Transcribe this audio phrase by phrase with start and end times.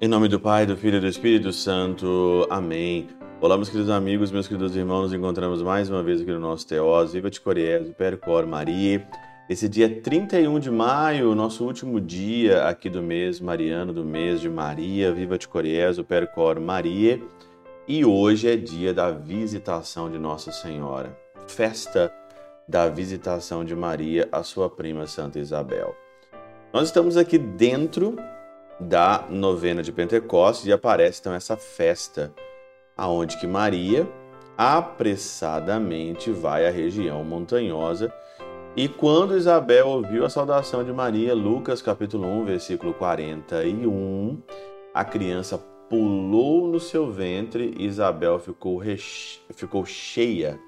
[0.00, 2.46] Em nome do Pai, do Filho e do Espírito Santo.
[2.48, 3.08] Amém.
[3.40, 6.66] Olá, meus queridos amigos, meus queridos irmãos, nos encontramos mais uma vez aqui no nosso
[6.68, 7.12] Teós.
[7.12, 9.04] Viva de Coriés, Percor Maria.
[9.50, 14.48] Esse dia 31 de maio, nosso último dia aqui do mês mariano, do mês de
[14.48, 15.12] Maria.
[15.12, 17.20] Viva de Coriés, Percor Maria.
[17.88, 21.27] E hoje é dia da visitação de Nossa Senhora.
[21.48, 22.12] Festa
[22.68, 25.96] da visitação de Maria à sua prima Santa Isabel.
[26.72, 28.16] Nós estamos aqui dentro
[28.78, 32.32] da novena de Pentecostes e aparece então essa festa
[32.96, 34.06] aonde que Maria
[34.56, 38.12] apressadamente vai à região montanhosa
[38.76, 44.40] e quando Isabel ouviu a saudação de Maria, Lucas capítulo 1, versículo 41,
[44.94, 45.58] a criança
[45.88, 48.80] pulou no seu ventre e Isabel ficou,
[49.54, 50.60] ficou cheia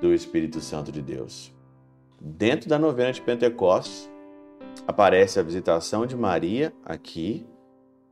[0.00, 1.52] do Espírito Santo de Deus.
[2.20, 4.10] Dentro da novena de Pentecostes,
[4.86, 7.46] aparece a visitação de Maria aqui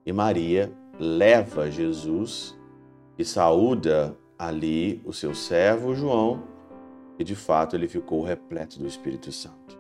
[0.04, 2.58] e Maria leva Jesus
[3.18, 6.42] e saúda ali o seu servo João
[7.18, 9.78] e de fato ele ficou repleto do Espírito Santo.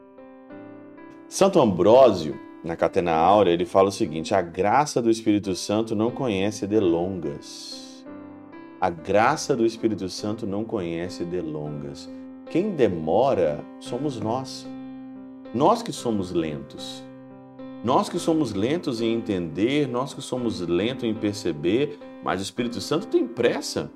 [1.28, 6.10] Santo Ambrósio, na Catena Áurea, ele fala o seguinte: a graça do Espírito Santo não
[6.10, 7.91] conhece delongas.
[8.82, 12.10] A graça do Espírito Santo não conhece delongas.
[12.50, 14.66] Quem demora somos nós.
[15.54, 17.00] Nós que somos lentos.
[17.84, 22.80] Nós que somos lentos em entender, nós que somos lentos em perceber, mas o Espírito
[22.80, 23.88] Santo tem pressa.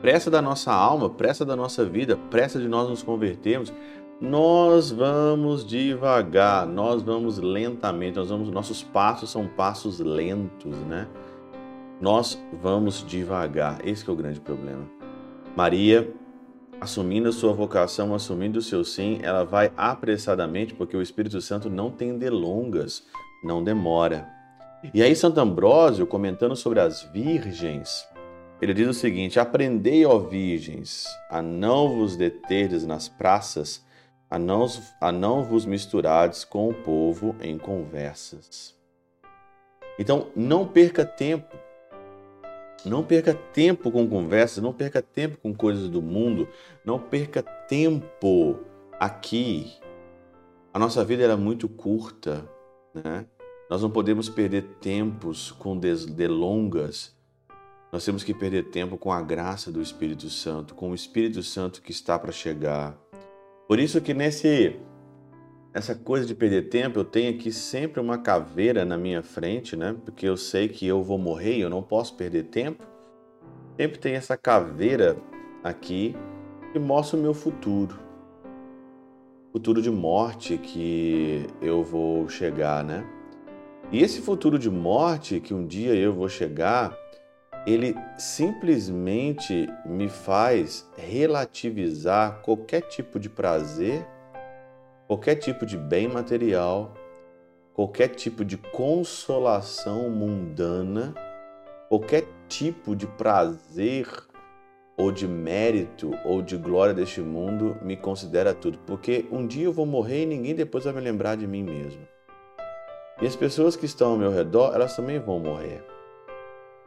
[0.00, 3.74] Pressa da nossa alma, pressa da nossa vida, pressa de nós nos convertermos.
[4.18, 11.08] Nós vamos devagar, nós vamos lentamente, nós vamos, nossos passos são passos lentos, né?
[12.02, 13.78] Nós vamos devagar.
[13.86, 14.90] Esse é o grande problema.
[15.56, 16.12] Maria
[16.80, 21.70] assumindo a sua vocação, assumindo o seu sim, ela vai apressadamente, porque o Espírito Santo
[21.70, 23.04] não tem delongas,
[23.44, 24.28] não demora.
[24.92, 28.04] E aí, Santo Ambrósio, comentando sobre as virgens,
[28.60, 33.86] ele diz o seguinte: Aprendei, ó virgens, a não vos deterdes nas praças,
[34.28, 34.66] a não,
[35.00, 38.74] a não vos misturades com o povo em conversas.
[40.00, 41.61] Então, não perca tempo
[42.84, 46.48] não perca tempo com conversas, não perca tempo com coisas do mundo,
[46.84, 48.58] não perca tempo
[48.98, 49.72] aqui.
[50.72, 52.48] A nossa vida era muito curta,
[52.94, 53.26] né?
[53.68, 57.14] Nós não podemos perder tempos com delongas.
[57.90, 61.80] Nós temos que perder tempo com a graça do Espírito Santo, com o Espírito Santo
[61.80, 62.98] que está para chegar.
[63.68, 64.78] Por isso que nesse
[65.74, 69.96] essa coisa de perder tempo, eu tenho aqui sempre uma caveira na minha frente, né?
[70.04, 72.84] Porque eu sei que eu vou morrer eu não posso perder tempo.
[73.78, 75.16] Sempre tem essa caveira
[75.64, 76.14] aqui
[76.72, 77.98] que mostra o meu futuro.
[79.50, 83.04] Futuro de morte que eu vou chegar, né?
[83.90, 86.96] E esse futuro de morte que um dia eu vou chegar,
[87.66, 94.06] ele simplesmente me faz relativizar qualquer tipo de prazer
[95.12, 96.94] qualquer tipo de bem material,
[97.74, 101.12] qualquer tipo de consolação mundana,
[101.90, 104.08] qualquer tipo de prazer
[104.96, 109.72] ou de mérito ou de glória deste mundo me considera tudo, porque um dia eu
[109.72, 112.08] vou morrer e ninguém depois vai me lembrar de mim mesmo.
[113.20, 115.84] E as pessoas que estão ao meu redor, elas também vão morrer.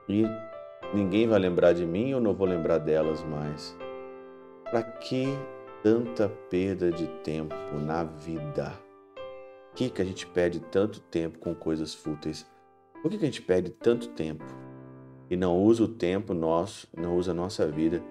[0.09, 0.25] E
[0.95, 3.77] ninguém vai lembrar de mim, eu não vou lembrar delas mais.
[4.71, 5.27] Para que
[5.85, 8.73] tanta perda de tempo na vida?
[9.69, 12.43] Por que, que a gente perde tanto tempo com coisas fúteis?
[13.03, 14.43] Por que, que a gente perde tanto tempo
[15.29, 18.01] e não usa o tempo nosso, não usa a nossa vida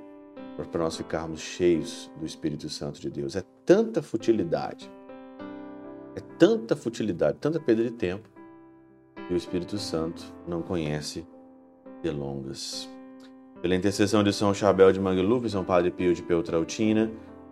[0.70, 3.34] para nós ficarmos cheios do Espírito Santo de Deus?
[3.34, 4.88] É tanta futilidade,
[6.14, 8.28] é tanta futilidade, tanta perda de tempo
[9.26, 11.26] que o Espírito Santo não conhece
[12.04, 12.88] delongas.
[13.60, 17.10] Pela intercessão de São Chabel de Mangluf, São Padre Pio de Peltrautina,